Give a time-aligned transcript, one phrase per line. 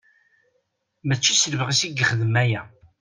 [1.07, 2.61] Mačči s lebɣi-s i ixeddem aya.